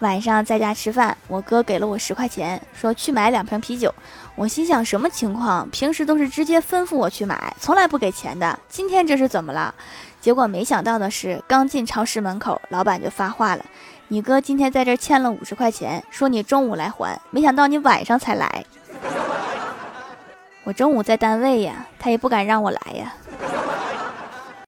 [0.00, 3.92] 晚上在家吃饭我哥给了我十块钱说去买两瓶啤酒。
[4.36, 9.74] 我心想什么情况平时都是直接吩咐我去买从来不给钱的今天这是怎么了？
[10.20, 13.64] 结果没想到的是刚进超市门口老板就发话了
[14.06, 18.64] 你哥今天在这欠了五十块钱说你中午来还没想到你晚上才来。
[20.62, 23.14] 我中午在单位呀他也不敢让我来呀。